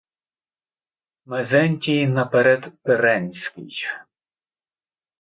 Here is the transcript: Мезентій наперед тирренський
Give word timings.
Мезентій 1.25 2.07
наперед 2.07 2.73
тирренський 2.83 3.85